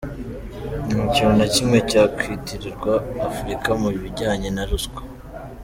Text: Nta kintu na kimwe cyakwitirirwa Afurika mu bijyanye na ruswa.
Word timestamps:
Nta 0.87 1.01
kintu 1.13 1.33
na 1.39 1.47
kimwe 1.53 1.77
cyakwitirirwa 1.89 2.93
Afurika 3.29 3.69
mu 3.81 3.89
bijyanye 4.01 4.49
na 4.55 4.63
ruswa. 4.69 5.01